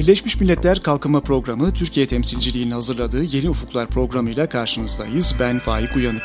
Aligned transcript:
Birleşmiş 0.00 0.40
Milletler 0.40 0.80
Kalkınma 0.80 1.20
Programı 1.20 1.74
Türkiye 1.74 2.06
temsilciliğinin 2.06 2.70
hazırladığı 2.70 3.24
Yeni 3.24 3.50
Ufuklar 3.50 3.86
programıyla 3.86 4.48
karşınızdayız. 4.48 5.34
Ben 5.40 5.58
Faik 5.58 5.96
Uyanık. 5.96 6.22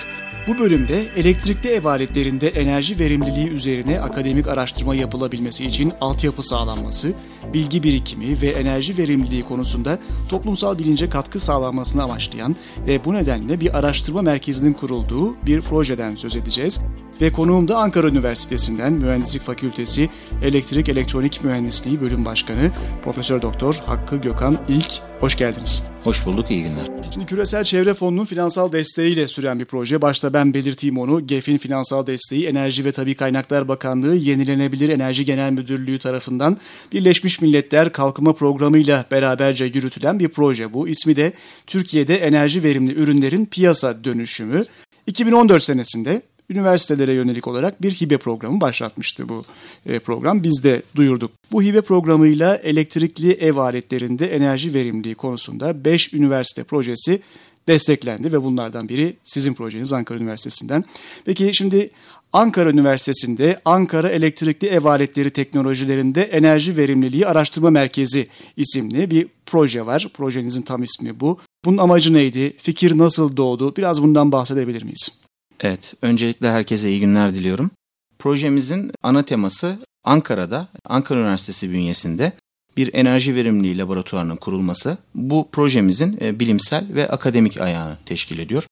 Bu 0.48 0.58
bölümde 0.58 1.06
elektrikli 1.16 1.70
ev 1.70 1.86
aletlerinde 1.86 2.48
enerji 2.48 3.00
verimliliği 3.00 3.49
üzerine 3.49 3.99
akademik 3.99 4.48
araştırma 4.48 4.96
yapılabilmesi 4.96 5.66
için 5.66 5.94
altyapı 6.02 6.44
sağlanması, 6.44 7.13
bilgi 7.53 7.84
birikimi 7.84 8.42
ve 8.42 8.48
enerji 8.48 8.98
verimliliği 8.98 9.44
konusunda 9.44 9.99
toplumsal 10.30 10.80
bilince 10.80 11.10
katkı 11.10 11.39
sağlanmasını 11.39 12.03
amaçlayan 12.03 12.56
ve 12.88 13.06
bu 13.06 13.13
nedenle 13.13 13.60
bir 13.60 13.78
araştırma 13.78 14.21
merkezinin 14.21 14.74
kurulduğu 14.74 15.35
bir 15.46 15.62
projeden 15.62 16.16
söz 16.16 16.35
edeceğiz. 16.35 16.80
Ve 17.22 17.32
konuğum 17.32 17.68
da 17.68 17.77
Ankara 17.77 18.08
Üniversitesi'nden 18.08 18.94
Mühendislik 18.94 19.41
Fakültesi 19.41 20.09
Elektrik 20.44 20.89
Elektronik 20.89 21.44
Mühendisliği 21.44 22.02
Bölüm 22.02 22.26
Başkanı 22.26 22.72
Profesör 23.03 23.41
Doktor 23.41 23.76
Hakkı 23.85 24.16
Gökhan 24.16 24.58
İlk. 24.67 24.94
Hoş 25.20 25.38
geldiniz. 25.38 25.84
Hoş 26.03 26.25
bulduk, 26.25 26.52
iyi 26.52 26.59
günler. 26.59 26.88
Şimdi 27.13 27.25
Küresel 27.25 27.63
Çevre 27.63 27.94
Fonu'nun 27.94 28.25
finansal 28.25 28.72
desteğiyle 28.72 29.27
süren 29.27 29.59
bir 29.59 29.66
proje. 29.66 30.02
Başta 30.02 30.34
ben 30.34 30.53
belirteyim 30.53 30.98
onu. 30.98 31.27
GEF'in 31.27 31.58
finansal 31.58 32.08
desteği 32.08 32.45
Enerji 32.45 32.86
ve 32.86 32.91
Tabi 32.91 33.16
Kaynaklar 33.16 33.67
Bakanlığı 33.67 34.16
Yenilenebilir 34.16 34.89
Enerji 34.89 35.25
Genel 35.25 35.52
Müdürlüğü 35.52 36.00
tarafından 36.00 36.58
Birleşmiş 36.91 37.41
Milletler 37.41 37.91
Kalkınma 37.91 38.34
Programı 38.34 38.77
ile 38.77 39.05
beraberce 39.11 39.66
yürütülen 39.66 40.20
bir 40.20 40.27
proje 40.27 40.73
bu. 40.73 40.88
İsmi 40.88 41.16
de 41.16 41.34
Türkiye'de 41.67 42.16
enerji 42.16 42.63
verimli 42.63 42.94
ürünlerin 42.94 43.45
piyasa 43.45 44.03
dönüşümü. 44.03 44.66
2014 45.08 45.63
senesinde 45.63 46.22
üniversitelere 46.49 47.13
yönelik 47.13 47.48
olarak 47.48 47.81
bir 47.81 47.91
hibe 47.91 48.17
programı 48.17 48.62
başlatmıştı 48.62 49.30
bu 49.30 49.45
e, 49.86 49.99
program. 49.99 50.44
Biz 50.44 50.63
de 50.63 50.81
duyurduk. 50.95 51.31
Bu 51.52 51.64
hibe 51.64 51.81
programıyla 51.81 52.56
elektrikli 52.56 53.31
ev 53.31 53.58
aletlerinde 53.58 54.36
enerji 54.36 54.73
verimliliği 54.73 55.16
konusunda 55.16 55.86
5 55.86 56.14
üniversite 56.14 56.64
projesi 56.64 57.22
desteklendi 57.67 58.34
ve 58.34 58.44
bunlardan 58.44 58.89
biri 58.89 59.16
sizin 59.23 59.53
projeniz 59.53 59.94
Ankara 59.94 60.19
Üniversitesi'nden. 60.19 60.84
Peki 61.25 61.52
şimdi 61.53 61.89
Ankara 62.34 62.69
Üniversitesi'nde 62.69 63.62
Ankara 63.66 64.09
Elektrikli 64.09 64.67
Ev 64.67 64.86
Aletleri 64.86 65.30
Teknolojilerinde 65.30 66.22
Enerji 66.22 66.78
Verimliliği 66.78 67.28
Araştırma 67.28 67.69
Merkezi 67.69 68.28
isimli 68.58 69.12
bir 69.12 69.28
proje 69.45 69.86
var. 69.86 70.08
Projenizin 70.14 70.62
tam 70.62 70.84
ismi 70.84 71.19
bu. 71.19 71.39
Bunun 71.66 71.78
amacı 71.78 72.14
neydi? 72.14 72.53
Fikir 72.58 72.97
nasıl 72.97 73.38
doğdu? 73.38 73.75
Biraz 73.75 74.02
bundan 74.02 74.31
bahsedebilir 74.31 74.84
miyiz? 74.84 75.25
Evet, 75.66 75.94
öncelikle 76.02 76.52
herkese 76.52 76.89
iyi 76.89 76.99
günler 76.99 77.35
diliyorum. 77.35 77.71
Projemizin 78.19 78.91
ana 79.03 79.23
teması 79.23 79.80
Ankara'da, 80.03 80.67
Ankara 80.85 81.19
Üniversitesi 81.19 81.72
bünyesinde 81.72 82.33
bir 82.77 82.94
enerji 82.94 83.35
verimliliği 83.35 83.77
laboratuvarının 83.77 84.35
kurulması. 84.35 84.97
Bu 85.16 85.49
projemizin 85.52 86.17
e, 86.22 86.39
bilimsel 86.39 86.85
ve 86.94 87.09
akademik 87.09 87.61
ayağını 87.61 87.97
teşkil 88.05 88.39
ediyor. 88.39 88.63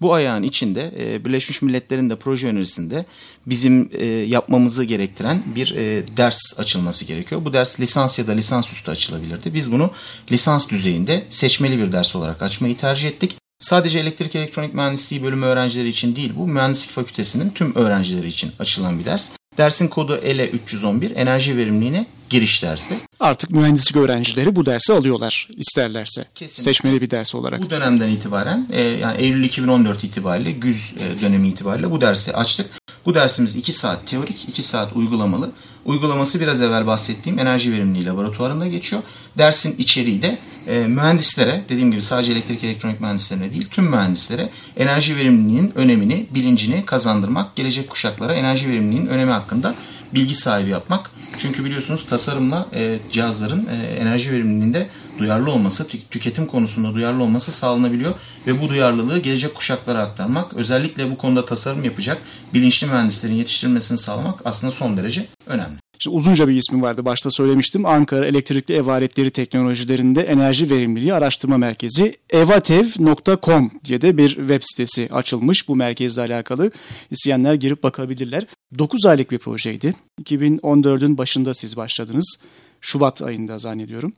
Bu 0.00 0.14
ayağın 0.14 0.42
içinde 0.42 0.92
e, 0.98 1.24
Birleşmiş 1.24 1.62
Milletler'in 1.62 2.10
de 2.10 2.16
proje 2.16 2.48
önerisinde 2.48 3.06
bizim 3.46 3.90
e, 3.92 4.04
yapmamızı 4.06 4.84
gerektiren 4.84 5.42
bir 5.54 5.74
ders 6.16 6.60
açılması 6.60 7.04
gerekiyor. 7.04 7.44
Bu 7.44 7.52
ders 7.52 7.80
lisans 7.80 8.18
ya 8.18 8.26
da 8.26 8.32
lisansüstü 8.32 8.90
açılabilirdi. 8.90 9.54
Biz 9.54 9.72
bunu 9.72 9.90
lisans 10.32 10.68
düzeyinde 10.68 11.24
seçmeli 11.30 11.78
bir 11.78 11.92
ders 11.92 12.16
olarak 12.16 12.42
açmayı 12.42 12.76
tercih 12.76 13.08
ettik. 13.08 13.41
Sadece 13.62 13.98
elektrik 13.98 14.36
elektronik 14.36 14.74
mühendisliği 14.74 15.22
bölümü 15.22 15.46
öğrencileri 15.46 15.88
için 15.88 16.16
değil 16.16 16.32
bu 16.36 16.46
mühendislik 16.46 16.90
fakültesinin 16.90 17.50
tüm 17.50 17.74
öğrencileri 17.74 18.28
için 18.28 18.52
açılan 18.58 18.98
bir 18.98 19.04
ders. 19.04 19.30
Dersin 19.58 19.88
kodu 19.88 20.16
ELE 20.16 20.48
311 20.48 21.16
enerji 21.16 21.56
verimliliğine 21.56 22.06
giriş 22.30 22.62
dersi. 22.62 22.94
Artık 23.20 23.50
mühendislik 23.50 23.96
öğrencileri 23.96 24.56
bu 24.56 24.66
dersi 24.66 24.92
alıyorlar 24.92 25.48
isterlerse. 25.56 26.24
Kesinlikle. 26.34 26.62
Seçmeli 26.62 27.00
bir 27.00 27.10
ders 27.10 27.34
olarak. 27.34 27.60
Bu 27.60 27.70
dönemden 27.70 28.08
itibaren 28.08 28.68
e, 28.72 28.82
yani 28.82 29.20
Eylül 29.20 29.44
2014 29.44 30.04
itibariyle 30.04 30.52
güz 30.52 30.92
e, 31.00 31.20
dönemi 31.20 31.48
itibariyle 31.48 31.90
bu 31.90 32.00
dersi 32.00 32.32
açtık. 32.32 32.70
Bu 33.06 33.14
dersimiz 33.14 33.56
2 33.56 33.72
saat 33.72 34.06
teorik, 34.06 34.48
2 34.48 34.62
saat 34.62 34.96
uygulamalı. 34.96 35.52
Uygulaması 35.84 36.40
biraz 36.40 36.62
evvel 36.62 36.86
bahsettiğim 36.86 37.38
enerji 37.38 37.72
verimliliği 37.72 38.06
laboratuvarında 38.06 38.66
geçiyor. 38.66 39.02
Dersin 39.38 39.74
içeriği 39.78 40.22
de 40.22 40.38
e, 40.66 40.86
mühendislere, 40.86 41.64
dediğim 41.68 41.90
gibi 41.90 42.02
sadece 42.02 42.32
elektrik 42.32 42.64
elektronik 42.64 43.00
mühendislerine 43.00 43.50
değil, 43.50 43.68
tüm 43.70 43.84
mühendislere 43.84 44.48
enerji 44.76 45.16
verimliliğinin 45.16 45.72
önemini, 45.74 46.26
bilincini 46.30 46.86
kazandırmak, 46.86 47.56
gelecek 47.56 47.90
kuşaklara 47.90 48.34
enerji 48.34 48.68
verimliliğinin 48.68 49.06
önemi 49.06 49.30
hakkında 49.30 49.74
bilgi 50.14 50.34
sahibi 50.34 50.70
yapmak. 50.70 51.10
Çünkü 51.38 51.64
biliyorsunuz 51.64 52.06
tasarımla 52.06 52.66
e, 52.74 52.98
cihazların 53.10 53.66
e, 53.66 53.74
enerji 53.74 54.32
verimliliğinde 54.32 54.88
duyarlı 55.18 55.50
olması, 55.50 55.88
tüketim 55.88 56.46
konusunda 56.46 56.94
duyarlı 56.94 57.22
olması 57.22 57.52
sağlanabiliyor 57.52 58.14
ve 58.46 58.62
bu 58.62 58.68
duyarlılığı 58.68 59.18
gelecek 59.18 59.54
kuşaklara 59.54 60.02
aktarmak, 60.02 60.54
özellikle 60.54 61.10
bu 61.10 61.18
konuda 61.18 61.44
tasarım 61.44 61.84
yapacak 61.84 62.22
bilinçli 62.54 62.86
mühendislerin 62.86 63.34
yetiştirilmesini 63.34 63.98
sağlamak 63.98 64.40
aslında 64.44 64.72
son 64.72 64.96
derece 64.96 65.26
önemli. 65.46 65.81
İşte 65.98 66.10
uzunca 66.10 66.48
bir 66.48 66.56
ismi 66.56 66.82
vardı 66.82 67.04
başta 67.04 67.30
söylemiştim. 67.30 67.86
Ankara 67.86 68.26
Elektrikli 68.26 68.74
Ev 68.74 68.86
Aletleri 68.86 69.30
Teknolojilerinde 69.30 70.22
Enerji 70.22 70.70
Verimliliği 70.70 71.14
Araştırma 71.14 71.58
Merkezi 71.58 72.16
evatev.com 72.30 73.70
diye 73.84 74.00
de 74.00 74.16
bir 74.16 74.28
web 74.28 74.62
sitesi 74.62 75.08
açılmış 75.12 75.68
bu 75.68 75.76
merkezle 75.76 76.22
alakalı. 76.22 76.70
İsteyenler 77.10 77.54
girip 77.54 77.82
bakabilirler. 77.82 78.46
9 78.78 79.06
aylık 79.06 79.30
bir 79.30 79.38
projeydi. 79.38 79.94
2014'ün 80.22 81.18
başında 81.18 81.54
siz 81.54 81.76
başladınız. 81.76 82.36
Şubat 82.80 83.22
ayında 83.22 83.58
zannediyorum. 83.58 84.12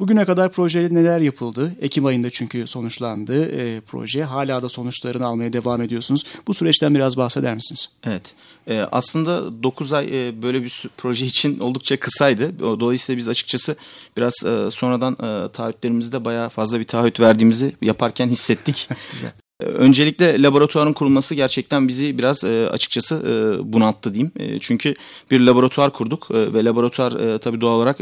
Bugüne 0.00 0.24
kadar 0.24 0.52
projede 0.52 0.94
neler 0.94 1.20
yapıldı? 1.20 1.72
Ekim 1.80 2.06
ayında 2.06 2.30
çünkü 2.30 2.66
sonuçlandı 2.66 3.44
e, 3.44 3.80
proje. 3.80 4.24
Hala 4.24 4.62
da 4.62 4.68
sonuçlarını 4.68 5.26
almaya 5.26 5.52
devam 5.52 5.82
ediyorsunuz. 5.82 6.24
Bu 6.46 6.54
süreçten 6.54 6.94
biraz 6.94 7.16
bahseder 7.16 7.54
misiniz? 7.54 7.88
Evet. 8.04 8.34
E, 8.68 8.80
aslında 8.92 9.62
9 9.62 9.92
ay 9.92 10.28
e, 10.28 10.42
böyle 10.42 10.62
bir 10.62 10.84
proje 10.96 11.26
için 11.26 11.58
oldukça 11.58 12.00
kısaydı. 12.00 12.58
Dolayısıyla 12.60 13.18
biz 13.18 13.28
açıkçası 13.28 13.76
biraz 14.16 14.34
e, 14.44 14.70
sonradan 14.70 15.12
e, 15.12 15.52
taahhütlerimizde 15.52 16.24
bayağı 16.24 16.48
fazla 16.48 16.80
bir 16.80 16.84
taahhüt 16.84 17.20
verdiğimizi 17.20 17.72
yaparken 17.82 18.28
hissettik. 18.28 18.88
Öncelikle 19.60 20.42
laboratuvarın 20.42 20.92
kurulması 20.92 21.34
gerçekten 21.34 21.88
bizi 21.88 22.18
biraz 22.18 22.44
e, 22.44 22.68
açıkçası 22.68 23.14
e, 23.14 23.72
bunalttı 23.72 24.14
diyeyim. 24.14 24.32
E, 24.36 24.58
çünkü 24.58 24.94
bir 25.30 25.40
laboratuvar 25.40 25.90
kurduk 25.90 26.30
ve 26.30 26.64
laboratuvar 26.64 27.38
tabii 27.38 27.60
doğal 27.60 27.76
olarak 27.76 27.98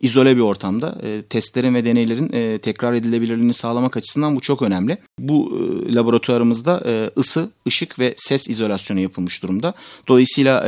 izole 0.00 0.36
bir 0.36 0.40
ortamda. 0.40 0.98
Testlerin 1.30 1.74
ve 1.74 1.84
deneylerin 1.84 2.58
tekrar 2.58 2.92
edilebilirliğini 2.92 3.54
sağlamak 3.54 3.96
açısından 3.96 4.36
bu 4.36 4.40
çok 4.40 4.62
önemli. 4.62 4.98
Bu 5.18 5.58
laboratuvarımızda 5.88 6.82
ısı, 7.18 7.50
ışık 7.68 7.98
ve 7.98 8.14
ses 8.16 8.48
izolasyonu 8.48 9.00
yapılmış 9.00 9.42
durumda. 9.42 9.74
Dolayısıyla 10.08 10.64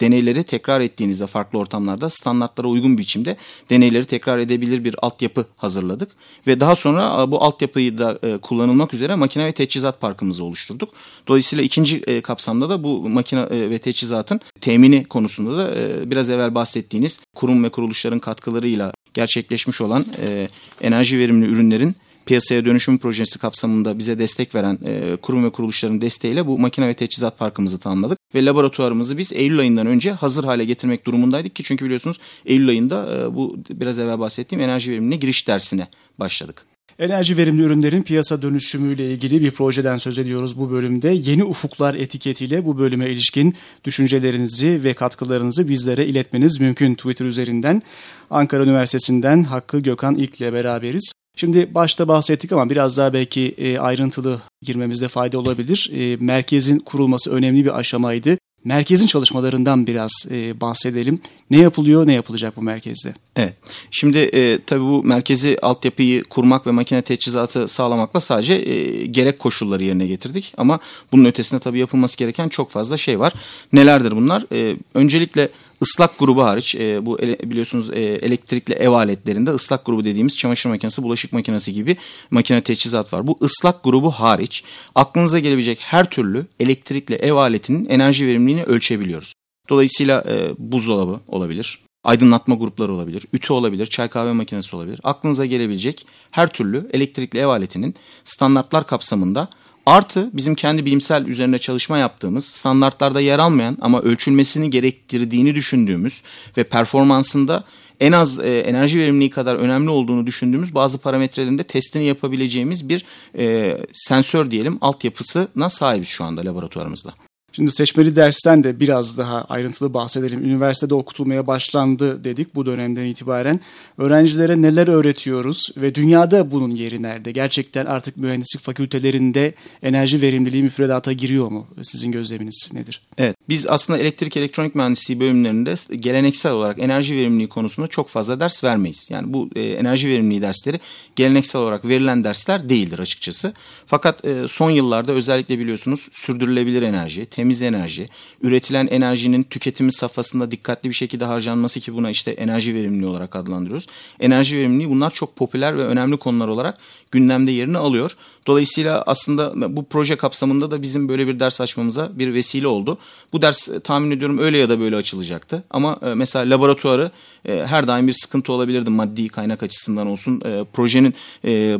deneyleri 0.00 0.42
tekrar 0.42 0.80
ettiğinizde 0.80 1.26
farklı 1.26 1.58
ortamlarda 1.58 2.10
standartlara 2.10 2.68
uygun 2.68 2.98
biçimde 2.98 3.36
deneyleri 3.70 4.04
tekrar 4.04 4.38
edebilir 4.38 4.84
bir 4.84 4.96
altyapı 5.02 5.44
hazırladık. 5.56 6.10
Ve 6.46 6.60
daha 6.60 6.76
sonra 6.76 7.30
bu 7.30 7.42
altyapıyı 7.42 7.98
da 7.98 8.38
kullanılmak 8.38 8.94
üzere 8.94 9.14
makine 9.14 9.46
ve 9.46 9.52
teçhizat 9.52 9.87
teçhizat 9.88 10.00
parkımızı 10.00 10.44
oluşturduk. 10.44 10.90
Dolayısıyla 11.26 11.64
ikinci 11.64 11.96
e, 12.06 12.20
kapsamda 12.20 12.68
da 12.68 12.82
bu 12.82 13.08
makine 13.08 13.40
e, 13.40 13.70
ve 13.70 13.78
teçhizatın 13.78 14.40
temini 14.60 15.04
konusunda 15.04 15.58
da 15.58 15.74
e, 15.76 16.10
biraz 16.10 16.30
evvel 16.30 16.54
bahsettiğiniz 16.54 17.20
kurum 17.34 17.64
ve 17.64 17.68
kuruluşların 17.70 18.18
katkılarıyla 18.18 18.92
gerçekleşmiş 19.14 19.80
olan 19.80 20.04
e, 20.20 20.48
enerji 20.80 21.18
verimli 21.18 21.46
ürünlerin 21.46 21.96
piyasaya 22.26 22.64
dönüşüm 22.64 22.98
projesi 22.98 23.38
kapsamında 23.38 23.94
bize 23.94 24.18
destek 24.18 24.54
veren 24.54 24.78
e, 24.84 25.16
kurum 25.16 25.44
ve 25.44 25.50
kuruluşların 25.50 26.00
desteğiyle 26.00 26.46
bu 26.46 26.58
makine 26.58 26.88
ve 26.88 26.94
teçhizat 26.94 27.38
parkımızı 27.38 27.78
tamamladık. 27.78 28.18
Ve 28.34 28.44
laboratuvarımızı 28.44 29.16
biz 29.16 29.32
Eylül 29.32 29.58
ayından 29.58 29.86
önce 29.86 30.12
hazır 30.12 30.44
hale 30.44 30.64
getirmek 30.64 31.06
durumundaydık 31.06 31.54
ki 31.56 31.62
çünkü 31.62 31.84
biliyorsunuz 31.84 32.18
Eylül 32.46 32.68
ayında 32.68 32.96
e, 33.14 33.34
bu 33.34 33.56
biraz 33.70 33.98
evvel 33.98 34.18
bahsettiğim 34.18 34.62
enerji 34.62 34.90
verimliliğine 34.90 35.16
giriş 35.16 35.48
dersine 35.48 35.88
başladık. 36.18 36.67
Enerji 36.98 37.36
verimli 37.36 37.62
ürünlerin 37.62 38.02
piyasa 38.02 38.42
dönüşümüyle 38.42 39.10
ilgili 39.10 39.42
bir 39.42 39.50
projeden 39.50 39.98
söz 39.98 40.18
ediyoruz 40.18 40.58
bu 40.58 40.70
bölümde. 40.70 41.08
Yeni 41.08 41.44
Ufuklar 41.44 41.94
etiketiyle 41.94 42.64
bu 42.64 42.78
bölüme 42.78 43.10
ilişkin 43.10 43.54
düşüncelerinizi 43.84 44.84
ve 44.84 44.94
katkılarınızı 44.94 45.68
bizlere 45.68 46.06
iletmeniz 46.06 46.60
mümkün 46.60 46.94
Twitter 46.94 47.24
üzerinden. 47.24 47.82
Ankara 48.30 48.62
Üniversitesi'nden 48.62 49.42
Hakkı 49.42 49.78
Gökhan 49.78 50.14
İlk 50.14 50.40
ile 50.40 50.52
beraberiz. 50.52 51.12
Şimdi 51.36 51.74
başta 51.74 52.08
bahsettik 52.08 52.52
ama 52.52 52.70
biraz 52.70 52.98
daha 52.98 53.12
belki 53.12 53.54
e, 53.58 53.78
ayrıntılı 53.78 54.42
girmemizde 54.62 55.08
fayda 55.08 55.38
olabilir. 55.38 55.90
E, 55.94 56.16
merkezin 56.16 56.78
kurulması 56.78 57.30
önemli 57.30 57.64
bir 57.64 57.78
aşamaydı. 57.78 58.38
Merkezin 58.64 59.06
çalışmalarından 59.06 59.86
biraz 59.86 60.26
e, 60.30 60.60
bahsedelim. 60.60 61.20
Ne 61.50 61.58
yapılıyor, 61.58 62.06
ne 62.06 62.12
yapılacak 62.12 62.56
bu 62.56 62.62
merkezde? 62.62 63.14
Evet. 63.36 63.54
Şimdi 63.90 64.18
e, 64.18 64.64
tabii 64.66 64.80
bu 64.80 65.04
merkezi 65.04 65.58
altyapıyı 65.62 66.24
kurmak 66.24 66.66
ve 66.66 66.70
makine 66.70 67.02
teçhizatı 67.02 67.68
sağlamakla 67.68 68.20
sadece 68.20 68.54
e, 68.54 69.06
gerek 69.06 69.38
koşulları 69.38 69.84
yerine 69.84 70.06
getirdik. 70.06 70.54
Ama 70.56 70.78
bunun 71.12 71.24
ötesinde 71.24 71.60
tabii 71.60 71.78
yapılması 71.78 72.18
gereken 72.18 72.48
çok 72.48 72.70
fazla 72.70 72.96
şey 72.96 73.20
var. 73.20 73.32
Nelerdir 73.72 74.12
bunlar? 74.16 74.44
E, 74.52 74.76
öncelikle 74.94 75.48
Islak 75.80 76.18
grubu 76.18 76.44
hariç 76.44 76.74
e, 76.74 77.06
bu 77.06 77.20
ele, 77.20 77.38
biliyorsunuz 77.50 77.90
e, 77.90 78.00
elektrikli 78.00 78.72
ev 78.72 78.90
aletlerinde 78.90 79.50
ıslak 79.50 79.86
grubu 79.86 80.04
dediğimiz 80.04 80.36
çamaşır 80.36 80.70
makinesi, 80.70 81.02
bulaşık 81.02 81.32
makinesi 81.32 81.72
gibi 81.72 81.96
makine 82.30 82.60
teçhizat 82.60 83.12
var. 83.12 83.26
Bu 83.26 83.38
ıslak 83.42 83.84
grubu 83.84 84.10
hariç 84.10 84.64
aklınıza 84.94 85.38
gelebilecek 85.38 85.78
her 85.80 86.10
türlü 86.10 86.46
elektrikli 86.60 87.14
ev 87.14 87.32
aletinin 87.32 87.88
enerji 87.88 88.26
verimliliğini 88.26 88.64
ölçebiliyoruz. 88.64 89.32
Dolayısıyla 89.68 90.24
e, 90.28 90.50
buzdolabı 90.58 91.20
olabilir, 91.28 91.78
aydınlatma 92.04 92.54
grupları 92.54 92.92
olabilir, 92.92 93.24
ütü 93.32 93.52
olabilir, 93.52 93.86
çay 93.86 94.08
kahve 94.08 94.32
makinesi 94.32 94.76
olabilir. 94.76 95.00
Aklınıza 95.04 95.46
gelebilecek 95.46 96.06
her 96.30 96.52
türlü 96.52 96.90
elektrikli 96.92 97.38
ev 97.38 97.46
aletinin 97.46 97.94
standartlar 98.24 98.86
kapsamında 98.86 99.48
Artı 99.88 100.30
bizim 100.32 100.54
kendi 100.54 100.84
bilimsel 100.84 101.26
üzerine 101.26 101.58
çalışma 101.58 101.98
yaptığımız 101.98 102.46
standartlarda 102.46 103.20
yer 103.20 103.38
almayan 103.38 103.78
ama 103.80 104.00
ölçülmesini 104.00 104.70
gerektirdiğini 104.70 105.54
düşündüğümüz 105.54 106.22
ve 106.56 106.64
performansında 106.64 107.64
en 108.00 108.12
az 108.12 108.40
e, 108.40 108.58
enerji 108.58 108.98
verimliliği 108.98 109.30
kadar 109.30 109.56
önemli 109.56 109.90
olduğunu 109.90 110.26
düşündüğümüz 110.26 110.74
bazı 110.74 110.98
parametrelerinde 110.98 111.62
testini 111.62 112.04
yapabileceğimiz 112.04 112.88
bir 112.88 113.04
e, 113.38 113.76
sensör 113.92 114.50
diyelim 114.50 114.78
altyapısına 114.80 115.68
sahibiz 115.68 116.08
şu 116.08 116.24
anda 116.24 116.44
laboratuvarımızda. 116.44 117.12
Şimdi 117.52 117.72
seçmeli 117.72 118.16
dersten 118.16 118.62
de 118.62 118.80
biraz 118.80 119.18
daha 119.18 119.44
ayrıntılı 119.44 119.94
bahsedelim. 119.94 120.44
Üniversitede 120.44 120.94
okutulmaya 120.94 121.46
başlandı 121.46 122.24
dedik 122.24 122.54
bu 122.54 122.66
dönemden 122.66 123.04
itibaren. 123.04 123.60
Öğrencilere 123.98 124.62
neler 124.62 124.88
öğretiyoruz 124.88 125.68
ve 125.76 125.94
dünyada 125.94 126.50
bunun 126.50 126.70
yeri 126.70 127.02
nerede? 127.02 127.32
Gerçekten 127.32 127.86
artık 127.86 128.16
mühendislik 128.16 128.62
fakültelerinde 128.62 129.54
enerji 129.82 130.22
verimliliği 130.22 130.62
müfredata 130.62 131.12
giriyor 131.12 131.48
mu? 131.48 131.66
Sizin 131.82 132.12
gözleminiz 132.12 132.70
nedir? 132.72 133.02
Evet, 133.18 133.36
biz 133.48 133.66
aslında 133.66 133.98
elektrik 133.98 134.36
elektronik 134.36 134.74
mühendisliği 134.74 135.20
bölümlerinde 135.20 135.74
geleneksel 135.96 136.52
olarak 136.52 136.78
enerji 136.78 137.16
verimliliği 137.16 137.48
konusunda 137.48 137.86
çok 137.86 138.08
fazla 138.08 138.40
ders 138.40 138.64
vermeyiz. 138.64 139.08
Yani 139.10 139.32
bu 139.32 139.50
e, 139.56 139.62
enerji 139.62 140.08
verimliliği 140.08 140.42
dersleri 140.42 140.80
geleneksel 141.16 141.62
olarak 141.62 141.84
verilen 141.84 142.24
dersler 142.24 142.68
değildir 142.68 142.98
açıkçası. 142.98 143.52
Fakat 143.86 144.24
e, 144.24 144.48
son 144.48 144.70
yıllarda 144.70 145.12
özellikle 145.12 145.58
biliyorsunuz 145.58 146.08
sürdürülebilir 146.12 146.82
enerji, 146.82 147.26
temiz 147.26 147.47
enerji, 147.62 148.08
üretilen 148.42 148.86
enerjinin 148.86 149.42
tüketimi 149.42 149.92
safhasında 149.92 150.50
dikkatli 150.50 150.88
bir 150.88 150.94
şekilde 150.94 151.24
harcanması 151.24 151.80
ki 151.80 151.94
buna 151.94 152.10
işte 152.10 152.30
enerji 152.30 152.74
verimliliği 152.74 153.10
olarak 153.10 153.36
adlandırıyoruz. 153.36 153.86
Enerji 154.20 154.56
verimliliği 154.56 154.90
bunlar 154.90 155.10
çok 155.10 155.36
popüler 155.36 155.76
ve 155.76 155.82
önemli 155.82 156.16
konular 156.16 156.48
olarak 156.48 156.78
gündemde 157.10 157.50
yerini 157.50 157.78
alıyor. 157.78 158.16
Dolayısıyla 158.48 159.02
aslında 159.06 159.76
bu 159.76 159.84
proje 159.84 160.16
kapsamında 160.16 160.70
da 160.70 160.82
bizim 160.82 161.08
böyle 161.08 161.26
bir 161.26 161.40
ders 161.40 161.60
açmamıza 161.60 162.18
bir 162.18 162.34
vesile 162.34 162.66
oldu. 162.66 162.98
Bu 163.32 163.42
ders 163.42 163.68
e, 163.68 163.80
tahmin 163.80 164.10
ediyorum 164.10 164.38
öyle 164.38 164.58
ya 164.58 164.68
da 164.68 164.80
böyle 164.80 164.96
açılacaktı. 164.96 165.64
Ama 165.70 165.98
e, 166.02 166.14
mesela 166.14 166.50
laboratuvarı 166.50 167.10
e, 167.44 167.66
her 167.66 167.88
daim 167.88 168.06
bir 168.06 168.12
sıkıntı 168.12 168.52
olabilirdi 168.52 168.90
maddi 168.90 169.28
kaynak 169.28 169.62
açısından 169.62 170.06
olsun. 170.06 170.42
Projenin 170.72 171.14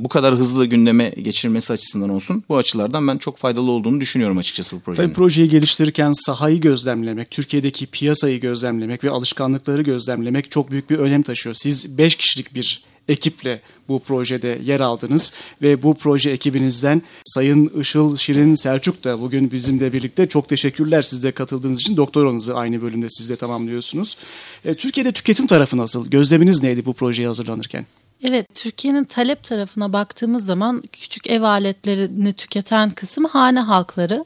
bu 0.04 0.08
kadar 0.08 0.34
hızlı 0.34 0.66
gündeme 0.66 1.08
geçirmesi 1.08 1.72
açısından 1.72 2.10
olsun. 2.10 2.44
Bu 2.48 2.56
açılardan 2.56 3.08
ben 3.08 3.18
çok 3.18 3.36
faydalı 3.36 3.70
olduğunu 3.70 4.00
düşünüyorum 4.00 4.38
açıkçası 4.38 4.76
bu 4.76 4.80
projenin. 4.80 5.06
Tabii 5.06 5.16
projeyi 5.16 5.48
geliştirirken 5.48 6.12
sahayı 6.12 6.60
gözlemlemek, 6.60 7.30
Türkiye'deki 7.30 7.86
piyasayı 7.86 8.40
gözlemlemek 8.40 9.04
ve 9.04 9.10
alışkanlıkları 9.10 9.82
gözlemlemek 9.82 10.50
çok 10.50 10.70
büyük 10.70 10.90
bir 10.90 10.98
önem 10.98 11.22
taşıyor. 11.22 11.54
Siz 11.54 11.98
5 11.98 12.16
kişilik 12.16 12.54
bir 12.54 12.88
ekiple 13.08 13.60
bu 13.88 14.00
projede 14.00 14.58
yer 14.64 14.80
aldınız 14.80 15.32
ve 15.62 15.82
bu 15.82 15.94
proje 15.94 16.30
ekibinizden 16.30 17.02
Sayın 17.24 17.80
Işıl 17.80 18.16
Şirin 18.16 18.54
Selçuk 18.54 19.04
da 19.04 19.20
bugün 19.20 19.50
bizimle 19.50 19.92
birlikte 19.92 20.28
çok 20.28 20.48
teşekkürler 20.48 21.02
siz 21.02 21.22
de 21.22 21.32
katıldığınız 21.32 21.80
için. 21.80 21.96
Doktoranızı 21.96 22.56
aynı 22.56 22.82
bölümde 22.82 23.06
siz 23.10 23.30
de 23.30 23.36
tamamlıyorsunuz. 23.36 24.16
E, 24.64 24.74
Türkiye'de 24.74 25.12
tüketim 25.12 25.46
tarafı 25.46 25.76
nasıl? 25.76 26.10
Gözleminiz 26.10 26.62
neydi 26.62 26.86
bu 26.86 26.92
projeye 26.92 27.28
hazırlanırken? 27.28 27.86
Evet, 28.22 28.46
Türkiye'nin 28.54 29.04
talep 29.04 29.44
tarafına 29.44 29.92
baktığımız 29.92 30.46
zaman 30.46 30.82
küçük 30.92 31.30
ev 31.30 31.42
aletlerini 31.42 32.32
tüketen 32.32 32.90
kısım 32.90 33.24
hane 33.24 33.60
halkları. 33.60 34.24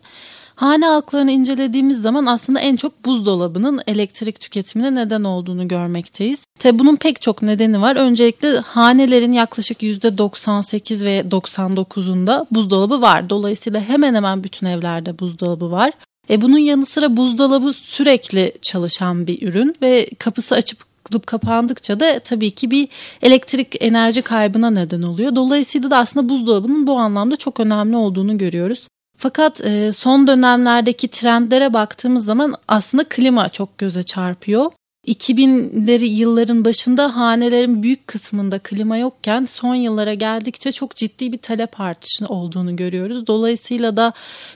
Hane 0.55 0.87
halklarını 0.87 1.31
incelediğimiz 1.31 2.03
zaman 2.03 2.27
aslında 2.27 2.61
en 2.61 2.77
çok 2.77 3.05
buzdolabının 3.05 3.81
elektrik 3.87 4.41
tüketimine 4.41 4.95
neden 4.95 5.25
olduğunu 5.25 5.69
görmekteyiz. 5.69 6.47
Tabi 6.59 6.79
bunun 6.79 6.97
pek 6.97 7.23
çok 7.23 7.43
nedeni 7.43 7.81
var. 7.81 7.97
Öncelikle 7.97 8.59
hanelerin 8.59 9.33
yaklaşık 9.33 9.83
%98 9.83 11.05
ve 11.05 11.21
99'unda 11.21 12.47
buzdolabı 12.51 13.01
var. 13.01 13.31
Dolayısıyla 13.31 13.81
hemen 13.81 14.15
hemen 14.15 14.45
bütün 14.45 14.67
evlerde 14.67 15.19
buzdolabı 15.19 15.71
var. 15.71 15.93
E 16.31 16.43
bunun 16.43 16.59
yanı 16.59 16.87
sıra 16.87 17.17
buzdolabı 17.17 17.73
sürekli 17.73 18.53
çalışan 18.63 19.27
bir 19.27 19.49
ürün 19.49 19.75
ve 19.83 20.11
kapısı 20.19 20.55
açıp 20.55 20.79
kılıp 21.05 21.27
kapandıkça 21.27 22.01
da 22.01 22.19
tabii 22.19 22.51
ki 22.51 22.71
bir 22.71 22.89
elektrik 23.23 23.83
enerji 23.83 24.23
kaybına 24.23 24.71
neden 24.71 25.03
oluyor. 25.03 25.37
Dolayısıyla 25.37 25.91
da 25.91 25.99
aslında 25.99 26.29
buzdolabının 26.29 26.87
bu 26.87 26.97
anlamda 26.99 27.37
çok 27.37 27.61
önemli 27.61 27.97
olduğunu 27.97 28.39
görüyoruz. 28.39 28.89
Fakat 29.17 29.61
e, 29.61 29.93
son 29.93 30.27
dönemlerdeki 30.27 31.09
trendlere 31.09 31.73
baktığımız 31.73 32.25
zaman 32.25 32.55
aslında 32.69 33.05
klima 33.09 33.49
çok 33.49 33.79
göze 33.79 34.03
çarpıyor. 34.03 34.73
2000'leri 35.09 36.05
yılların 36.05 36.65
başında 36.65 37.17
hanelerin 37.17 37.83
büyük 37.83 38.07
kısmında 38.07 38.59
klima 38.59 38.97
yokken 38.97 39.45
son 39.45 39.75
yıllara 39.75 40.15
geldikçe 40.15 40.73
çok 40.73 40.97
ciddi 40.97 41.33
bir 41.33 41.39
talep 41.39 41.81
artışı 41.81 42.27
olduğunu 42.27 42.77
görüyoruz. 42.77 43.27
Dolayısıyla 43.27 43.97
da 43.97 44.13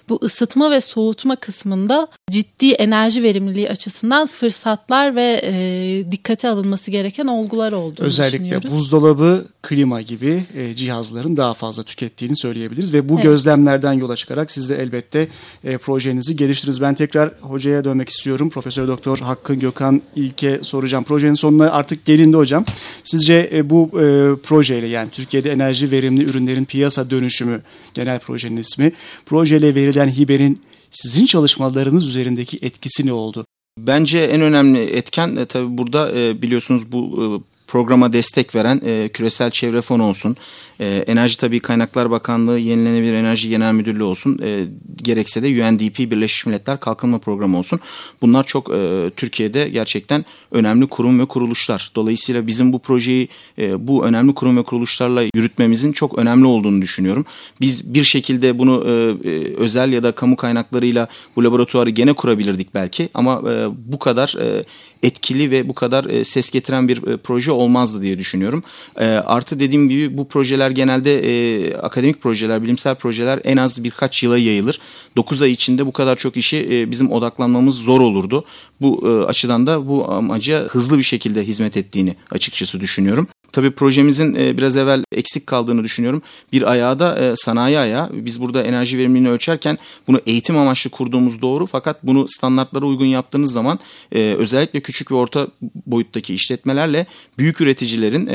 bu 0.09 0.19
ısıtma 0.23 0.71
ve 0.71 0.81
soğutma 0.81 1.37
kısmında 1.37 2.09
ciddi 2.31 2.73
enerji 2.73 3.23
verimliliği 3.23 3.71
açısından 3.71 4.27
fırsatlar 4.27 5.17
ve 5.17 5.41
e, 5.45 6.13
dikkate 6.13 6.49
alınması 6.49 6.91
gereken 6.91 7.27
olgular 7.27 7.73
olduğunu 7.73 8.07
Özellikle 8.07 8.63
buzdolabı, 8.63 9.45
klima 9.63 10.03
gibi 10.03 10.45
e, 10.55 10.75
cihazların 10.75 11.37
daha 11.37 11.55
fazla 11.55 11.83
tükettiğini 11.83 12.37
söyleyebiliriz 12.37 12.93
ve 12.93 13.09
bu 13.09 13.15
evet. 13.15 13.23
gözlemlerden 13.23 13.93
yola 13.93 14.17
çıkarak 14.17 14.51
siz 14.51 14.71
de 14.71 14.83
elbette 14.83 15.29
e, 15.65 15.79
projenizi 15.79 16.37
geliştiriniz. 16.37 16.81
Ben 16.81 16.95
tekrar 16.95 17.31
hocaya 17.41 17.85
dönmek 17.85 18.09
istiyorum. 18.09 18.51
Profesör 18.51 18.89
Doktor 18.89 19.19
Hakkı 19.19 19.55
Gökhan 19.55 20.03
İlke 20.37 20.65
soracağım. 20.65 21.05
Projenin 21.05 21.35
sonuna 21.35 21.71
artık 21.71 22.05
gelindi 22.05 22.37
hocam. 22.37 22.65
Sizce 23.05 23.51
e, 23.53 23.71
bu 23.71 23.87
e, 23.87 24.37
projeyle 24.43 24.87
yani 24.87 25.11
Türkiye'de 25.11 25.53
enerji 25.53 25.91
verimli 25.91 26.25
ürünlerin 26.25 26.65
piyasa 26.65 27.11
dönüşümü 27.11 27.63
genel 27.95 28.19
projenin 28.19 28.57
ismi. 28.57 28.93
Projeyle 29.27 29.75
verilen 29.75 30.09
hibenin 30.09 30.61
sizin 30.91 31.27
çalışmalarınız 31.27 32.09
üzerindeki 32.09 32.59
etkisi 32.63 33.07
ne 33.07 33.13
oldu? 33.13 33.47
Bence 33.79 34.19
en 34.19 34.41
önemli 34.41 34.79
etken 34.79 35.37
e, 35.37 35.47
tabii 35.47 35.79
burada 35.79 36.13
biliyorsunuz 36.43 36.93
bu 36.93 37.43
programa 37.67 38.13
destek 38.13 38.55
veren 38.55 38.81
e, 38.85 39.09
Küresel 39.09 39.51
Çevre 39.51 39.81
Fonu 39.81 40.05
olsun, 40.05 40.37
e, 40.81 41.05
Enerji 41.07 41.39
Tabii 41.39 41.61
Kaynaklar 41.61 42.11
Bakanlığı 42.11 42.59
Yenilenebilir 42.59 43.15
Enerji 43.15 43.49
Genel 43.49 43.73
Müdürlüğü 43.73 44.03
olsun, 44.03 44.41
e, 44.43 44.65
gerekse 44.97 45.43
de 45.43 45.47
UNDP 45.47 45.99
Birleşmiş 45.99 46.47
Milletler 46.47 46.81
Kalkınma 46.81 47.19
Programı 47.19 47.59
olsun. 47.59 47.81
Bunlar 48.23 48.45
çok 48.45 48.71
e, 48.75 49.11
Türkiye'de 49.17 49.69
gerçekten 49.69 50.25
önemli 50.51 50.87
kurum 50.87 51.21
ve 51.21 51.25
kuruluşlar. 51.25 51.91
Dolayısıyla 51.95 52.47
bizim 52.47 52.73
bu 52.73 52.79
projeyi 52.79 53.29
e, 53.59 53.89
bu 53.89 54.05
önemli 54.05 54.35
kurum 54.35 54.57
ve 54.57 54.63
kuruluşlarla 54.63 55.23
yürütmemizin 55.23 55.93
çok 55.93 56.19
önemli 56.19 56.47
olduğunu 56.47 56.83
düşünüyorum. 56.83 57.25
Biz 57.61 57.95
bir 57.95 58.05
şekilde 58.05 58.59
bunu 58.59 58.85
e, 58.87 58.91
e, 59.31 59.55
özel 59.55 59.93
ya 59.93 60.03
da 60.03 60.13
kamu 60.13 60.37
kaynaklarıyla 60.37 61.09
bu 61.37 61.45
laboratuvarı 61.45 61.91
gene 61.91 62.13
kurabilirdik 62.13 62.75
belki 62.75 63.09
ama 63.15 63.43
e, 63.53 63.69
bu 63.93 63.99
kadar 63.99 64.37
e, 64.41 64.65
etkili 65.03 65.51
ve 65.51 65.69
bu 65.69 65.75
kadar 65.75 66.05
e, 66.05 66.25
ses 66.25 66.51
getiren 66.51 66.89
bir 66.89 67.07
e, 67.07 67.17
proje 67.17 67.53
olmazdı 67.57 68.03
diye 68.03 68.19
düşünüyorum. 68.19 68.63
E, 68.97 69.05
artı 69.05 69.61
dediğim 69.61 69.89
gibi 69.89 70.19
bu 70.19 70.29
projeler 70.29 70.71
genelde 70.71 71.19
e, 71.19 71.75
akademik 71.77 72.23
projeler, 72.23 72.63
bilimsel 72.63 72.95
projeler 72.95 73.41
en 73.45 73.57
az 73.57 73.85
birkaç 73.85 74.23
yıla 74.23 74.39
yayılır. 74.39 74.81
9 75.17 75.43
ay 75.43 75.51
içinde 75.51 75.87
bu 75.87 75.93
kadar 75.93 76.17
çok 76.17 76.37
işi 76.37 76.69
e, 76.71 76.91
bizim 76.91 77.13
odaklanmamız 77.13 77.75
zor 77.75 78.01
olurdu. 78.01 78.45
Bu 78.81 79.09
e, 79.09 79.27
açıdan 79.27 79.67
da 79.67 79.89
bu 79.89 80.13
amaca 80.13 80.65
hızlı 80.65 80.99
bir 80.99 81.03
şekilde 81.03 81.43
hizmet 81.43 81.77
ettiğini 81.77 82.17
açıkçası 82.31 82.81
düşünüyorum. 82.81 83.29
Tabii 83.57 83.71
projemizin 83.71 84.35
e, 84.35 84.57
biraz 84.57 84.77
evvel 84.77 85.05
eksik 85.13 85.47
kaldığını 85.47 85.85
düşünüyorum. 85.85 86.23
Bir 86.53 86.71
ayağı 86.71 86.99
da 86.99 87.19
e, 87.19 87.33
sanayi 87.37 87.79
ayağı. 87.79 88.11
Biz 88.13 88.41
burada 88.41 88.63
enerji 88.63 88.99
verimliliğini 88.99 89.31
ölçerken 89.31 89.79
bunu 90.09 90.21
eğitim 90.27 90.59
amaçlı 90.59 90.91
kurduğumuz 90.91 91.43
doğru. 91.43 91.67
Fakat 91.67 92.03
bunu 92.03 92.29
standartlara 92.29 92.87
uygun 92.87 93.07
yaptığınız 93.07 93.53
zaman 93.53 93.79
e, 94.13 94.35
özellikle 94.39 94.81
küçük 94.81 95.11
ve 95.13 95.15
orta 95.15 95.49
boyuttaki 95.87 96.35
işletmelerle 96.35 97.07
büyük 97.39 97.61
üreticilerin 97.61 98.27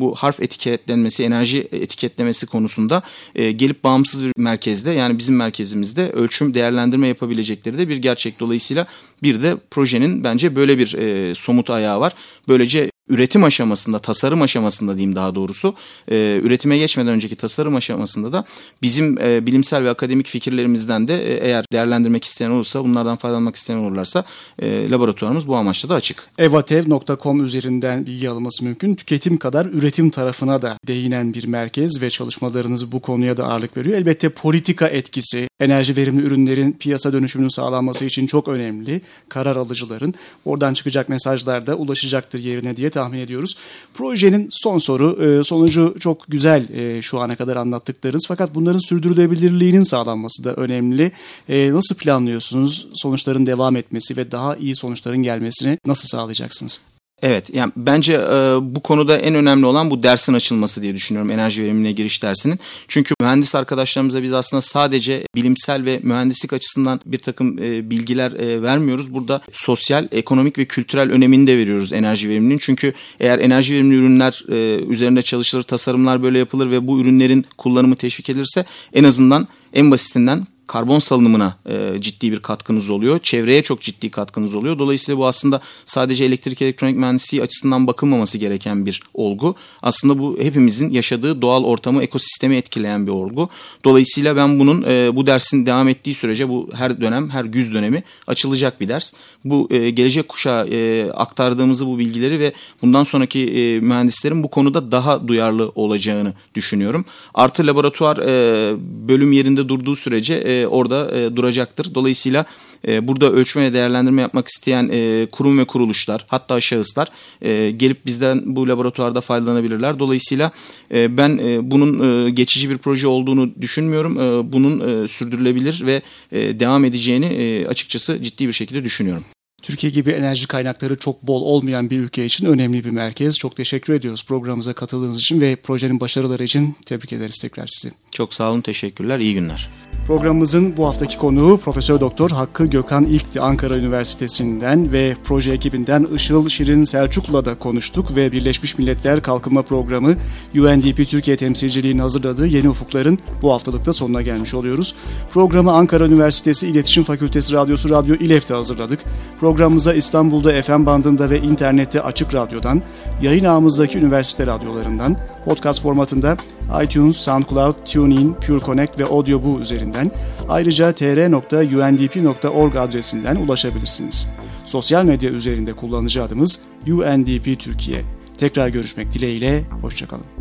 bu 0.00 0.14
harf 0.14 0.40
etiketlenmesi, 0.40 1.24
enerji 1.24 1.68
etiketlemesi 1.72 2.46
konusunda 2.46 3.02
gelip 3.34 3.84
bağımsız 3.84 4.24
bir 4.24 4.32
merkezde 4.36 4.90
yani 4.90 5.18
bizim 5.18 5.36
merkezimizde 5.36 6.10
ölçüm 6.10 6.54
değerlendirme 6.54 7.08
yapabilecekleri 7.08 7.78
de 7.78 7.88
bir 7.88 7.96
gerçek. 7.96 8.40
Dolayısıyla 8.40 8.86
bir 9.22 9.42
de 9.42 9.56
projenin 9.70 10.24
bence 10.24 10.56
böyle 10.56 10.78
bir 10.78 10.94
somut 11.34 11.70
ayağı 11.70 12.00
var. 12.00 12.14
Böylece 12.48 12.90
üretim 13.08 13.44
aşamasında, 13.44 13.98
tasarım 13.98 14.42
aşamasında 14.42 14.96
diyeyim 14.96 15.16
daha 15.16 15.34
doğrusu, 15.34 15.74
e, 16.10 16.40
üretime 16.42 16.78
geçmeden 16.78 17.12
önceki 17.12 17.36
tasarım 17.36 17.76
aşamasında 17.76 18.32
da 18.32 18.44
bizim 18.82 19.18
e, 19.18 19.46
bilimsel 19.46 19.84
ve 19.84 19.90
akademik 19.90 20.26
fikirlerimizden 20.26 21.08
de 21.08 21.32
e, 21.32 21.46
eğer 21.46 21.64
değerlendirmek 21.72 22.24
isteyen 22.24 22.50
olursa, 22.50 22.84
bunlardan 22.84 23.16
faydalanmak 23.16 23.56
isteyen 23.56 23.76
olurlarsa 23.76 24.24
e, 24.58 24.90
laboratuvarımız 24.90 25.48
bu 25.48 25.56
amaçla 25.56 25.88
da 25.88 25.94
açık. 25.94 26.28
evatev.com 26.38 27.44
üzerinden 27.44 28.06
bilgi 28.06 28.30
alınması 28.30 28.64
mümkün. 28.64 28.94
Tüketim 28.94 29.36
kadar 29.36 29.66
üretim 29.66 30.10
tarafına 30.10 30.62
da 30.62 30.78
değinen 30.86 31.34
bir 31.34 31.46
merkez 31.46 32.02
ve 32.02 32.10
çalışmalarınız 32.10 32.92
bu 32.92 33.00
konuya 33.00 33.36
da 33.36 33.44
ağırlık 33.44 33.76
veriyor. 33.76 33.98
Elbette 33.98 34.28
politika 34.28 34.88
etkisi, 34.88 35.48
enerji 35.60 35.96
verimli 35.96 36.22
ürünlerin 36.22 36.72
piyasa 36.72 37.12
dönüşümünün 37.12 37.48
sağlanması 37.48 38.04
için 38.04 38.26
çok 38.26 38.48
önemli. 38.48 39.00
Karar 39.28 39.56
alıcıların 39.56 40.14
oradan 40.44 40.74
çıkacak 40.74 41.08
mesajlar 41.08 41.66
da 41.66 41.74
ulaşacaktır 41.74 42.38
yerine 42.38 42.76
diye 42.76 42.90
tahmin 42.98 43.18
ediyoruz. 43.18 43.56
Projenin 43.94 44.48
son 44.50 44.78
soru, 44.78 45.18
e, 45.24 45.44
sonucu 45.44 45.94
çok 46.00 46.24
güzel 46.28 46.68
e, 46.68 47.02
şu 47.02 47.20
ana 47.20 47.36
kadar 47.36 47.56
anlattıklarınız 47.56 48.24
fakat 48.28 48.54
bunların 48.54 48.88
sürdürülebilirliğinin 48.88 49.82
sağlanması 49.82 50.44
da 50.44 50.54
önemli. 50.54 51.12
E, 51.48 51.72
nasıl 51.72 51.96
planlıyorsunuz 51.96 52.88
sonuçların 52.94 53.46
devam 53.46 53.76
etmesi 53.76 54.16
ve 54.16 54.30
daha 54.30 54.56
iyi 54.56 54.76
sonuçların 54.76 55.22
gelmesini 55.22 55.78
nasıl 55.86 56.08
sağlayacaksınız? 56.08 56.80
Evet 57.22 57.50
yani 57.54 57.72
bence 57.76 58.14
e, 58.14 58.56
bu 58.62 58.80
konuda 58.80 59.18
en 59.18 59.34
önemli 59.34 59.66
olan 59.66 59.90
bu 59.90 60.02
dersin 60.02 60.34
açılması 60.34 60.82
diye 60.82 60.94
düşünüyorum 60.94 61.30
enerji 61.30 61.62
verimine 61.62 61.92
giriş 61.92 62.22
dersinin. 62.22 62.58
Çünkü 62.88 63.14
mühendis 63.20 63.54
arkadaşlarımıza 63.54 64.22
biz 64.22 64.32
aslında 64.32 64.60
sadece 64.60 65.22
bilimsel 65.34 65.84
ve 65.84 66.00
mühendislik 66.02 66.52
açısından 66.52 67.00
bir 67.06 67.18
takım 67.18 67.58
e, 67.58 67.90
bilgiler 67.90 68.32
e, 68.32 68.62
vermiyoruz. 68.62 69.14
Burada 69.14 69.40
sosyal, 69.52 70.08
ekonomik 70.12 70.58
ve 70.58 70.64
kültürel 70.64 71.10
önemini 71.10 71.46
de 71.46 71.56
veriyoruz 71.56 71.92
enerji 71.92 72.28
veriminin. 72.28 72.58
Çünkü 72.58 72.92
eğer 73.20 73.38
enerji 73.38 73.74
verimli 73.74 73.94
ürünler 73.94 74.44
e, 74.48 74.84
üzerinde 74.84 75.22
çalışılır, 75.22 75.62
tasarımlar 75.62 76.22
böyle 76.22 76.38
yapılır 76.38 76.70
ve 76.70 76.86
bu 76.86 77.00
ürünlerin 77.00 77.46
kullanımı 77.58 77.96
teşvik 77.96 78.30
edilirse 78.30 78.64
en 78.92 79.04
azından 79.04 79.48
en 79.72 79.90
basitinden 79.90 80.46
karbon 80.68 80.98
salınımına 80.98 81.56
e, 81.68 82.00
ciddi 82.00 82.32
bir 82.32 82.40
katkınız 82.40 82.90
oluyor. 82.90 83.18
Çevreye 83.18 83.62
çok 83.62 83.80
ciddi 83.80 84.10
katkınız 84.10 84.54
oluyor. 84.54 84.78
Dolayısıyla 84.78 85.18
bu 85.18 85.26
aslında 85.26 85.60
sadece 85.86 86.24
elektrik 86.24 86.62
elektronik 86.62 86.96
mühendisliği 86.96 87.42
açısından 87.42 87.86
bakılmaması 87.86 88.38
gereken 88.38 88.86
bir 88.86 89.02
olgu. 89.14 89.54
Aslında 89.82 90.18
bu 90.18 90.38
hepimizin 90.40 90.90
yaşadığı 90.90 91.42
doğal 91.42 91.64
ortamı, 91.64 92.02
ekosistemi 92.02 92.56
etkileyen 92.56 93.06
bir 93.06 93.12
olgu. 93.12 93.48
Dolayısıyla 93.84 94.36
ben 94.36 94.58
bunun 94.58 94.82
e, 94.88 95.16
bu 95.16 95.26
dersin 95.26 95.66
devam 95.66 95.88
ettiği 95.88 96.14
sürece 96.14 96.48
bu 96.48 96.68
her 96.74 97.00
dönem, 97.00 97.30
her 97.30 97.44
güz 97.44 97.74
dönemi 97.74 98.02
açılacak 98.26 98.80
bir 98.80 98.88
ders. 98.88 99.12
Bu 99.44 99.68
e, 99.70 99.90
gelecek 99.90 100.28
kuşağa 100.28 100.66
e, 100.66 101.10
aktardığımızı 101.10 101.86
bu 101.86 101.98
bilgileri 101.98 102.40
ve 102.40 102.52
bundan 102.82 103.04
sonraki 103.04 103.46
e, 103.46 103.80
mühendislerin 103.80 104.42
bu 104.42 104.50
konuda 104.50 104.92
daha 104.92 105.28
duyarlı 105.28 105.72
olacağını 105.74 106.32
düşünüyorum. 106.54 107.04
Artı 107.34 107.66
laboratuvar 107.66 108.16
e, 108.16 108.74
bölüm 109.08 109.32
yerinde 109.32 109.68
durduğu 109.68 109.96
sürece 109.96 110.34
e, 110.34 110.57
orada 110.66 111.16
e, 111.16 111.36
duracaktır. 111.36 111.94
Dolayısıyla 111.94 112.44
e, 112.88 113.08
burada 113.08 113.32
ölçme 113.32 113.62
ve 113.62 113.72
değerlendirme 113.72 114.22
yapmak 114.22 114.48
isteyen 114.48 114.90
e, 114.92 115.26
kurum 115.32 115.58
ve 115.58 115.64
kuruluşlar 115.64 116.26
hatta 116.28 116.60
şahıslar 116.60 117.08
e, 117.42 117.70
gelip 117.70 118.06
bizden 118.06 118.42
bu 118.46 118.68
laboratuvarda 118.68 119.20
faydalanabilirler. 119.20 119.98
Dolayısıyla 119.98 120.50
e, 120.94 121.16
ben 121.16 121.38
e, 121.38 121.70
bunun 121.70 122.26
e, 122.26 122.30
geçici 122.30 122.70
bir 122.70 122.78
proje 122.78 123.08
olduğunu 123.08 123.50
düşünmüyorum. 123.60 124.20
E, 124.20 124.52
bunun 124.52 125.04
e, 125.04 125.08
sürdürülebilir 125.08 125.86
ve 125.86 126.02
e, 126.32 126.60
devam 126.60 126.84
edeceğini 126.84 127.26
e, 127.26 127.66
açıkçası 127.66 128.22
ciddi 128.22 128.48
bir 128.48 128.52
şekilde 128.52 128.84
düşünüyorum. 128.84 129.24
Türkiye 129.62 129.92
gibi 129.92 130.10
enerji 130.10 130.46
kaynakları 130.46 130.96
çok 130.96 131.22
bol 131.22 131.42
olmayan 131.42 131.90
bir 131.90 131.98
ülke 131.98 132.26
için 132.26 132.46
önemli 132.46 132.84
bir 132.84 132.90
merkez. 132.90 133.38
Çok 133.38 133.56
teşekkür 133.56 133.94
ediyoruz 133.94 134.24
programımıza 134.26 134.72
katıldığınız 134.72 135.18
için 135.18 135.40
ve 135.40 135.56
projenin 135.56 136.00
başarıları 136.00 136.44
için 136.44 136.76
tebrik 136.86 137.12
ederiz 137.12 137.38
tekrar 137.38 137.66
sizi. 137.66 137.94
Çok 138.10 138.34
sağ 138.34 138.50
olun, 138.50 138.60
teşekkürler, 138.60 139.18
iyi 139.18 139.34
günler. 139.34 139.70
Programımızın 140.08 140.76
bu 140.76 140.86
haftaki 140.86 141.18
konuğu 141.18 141.58
Profesör 141.58 142.00
Doktor 142.00 142.30
Hakkı 142.30 142.66
Gökhan 142.66 143.04
İlkti 143.04 143.40
Ankara 143.40 143.76
Üniversitesi'nden 143.76 144.92
ve 144.92 145.16
proje 145.24 145.52
ekibinden 145.52 146.06
Işıl 146.14 146.48
Şirin 146.48 146.84
Selçuk'la 146.84 147.44
da 147.44 147.58
konuştuk 147.58 148.16
ve 148.16 148.32
Birleşmiş 148.32 148.78
Milletler 148.78 149.22
Kalkınma 149.22 149.62
Programı 149.62 150.14
UNDP 150.54 151.08
Türkiye 151.08 151.36
temsilciliğinin 151.36 151.98
hazırladığı 151.98 152.46
Yeni 152.46 152.68
Ufukların 152.68 153.18
bu 153.42 153.52
haftalıkta 153.52 153.92
sonuna 153.92 154.22
gelmiş 154.22 154.54
oluyoruz. 154.54 154.94
Programı 155.32 155.72
Ankara 155.72 156.06
Üniversitesi 156.06 156.68
İletişim 156.68 157.04
Fakültesi 157.04 157.52
Radyosu 157.52 157.90
Radyo 157.90 158.14
İLEF'te 158.14 158.54
hazırladık. 158.54 159.00
Programımıza 159.40 159.94
İstanbul'da 159.94 160.62
FM 160.62 160.86
bandında 160.86 161.30
ve 161.30 161.38
internette 161.38 162.02
Açık 162.02 162.34
Radyo'dan, 162.34 162.82
yayın 163.22 163.44
ağımızdaki 163.44 163.98
üniversite 163.98 164.46
radyolarından, 164.46 165.16
podcast 165.44 165.82
formatında 165.82 166.36
iTunes, 166.84 167.16
SoundCloud, 167.16 167.74
TuneIn, 167.92 168.34
PureConnect 168.34 168.98
ve 168.98 169.04
AudioBoo 169.04 169.60
üzerinden 169.60 170.10
ayrıca 170.48 170.92
tr.undp.org 170.92 172.76
adresinden 172.76 173.36
ulaşabilirsiniz. 173.36 174.28
Sosyal 174.64 175.04
medya 175.04 175.30
üzerinde 175.30 175.72
kullanıcı 175.72 176.22
adımız 176.22 176.60
UNDP 176.86 177.60
Türkiye. 177.60 178.02
Tekrar 178.38 178.68
görüşmek 178.68 179.12
dileğiyle, 179.12 179.64
hoşçakalın. 179.82 180.37